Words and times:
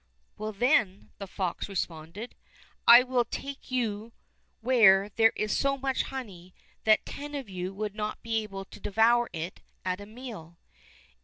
"Well, 0.35 0.51
then," 0.51 1.11
the 1.19 1.27
fox 1.27 1.69
responded, 1.69 2.33
"I 2.87 3.03
will 3.03 3.23
take 3.23 3.69
you 3.69 4.13
where 4.61 5.09
there 5.09 5.31
is 5.35 5.55
so 5.55 5.77
much 5.77 6.01
honey 6.01 6.55
that 6.85 7.05
ten 7.05 7.35
of 7.35 7.47
you 7.47 7.71
would 7.75 7.93
not 7.93 8.23
be 8.23 8.41
able 8.41 8.65
to 8.65 8.79
devour 8.79 9.29
it 9.31 9.61
at 9.85 10.01
a 10.01 10.07
meal. 10.07 10.57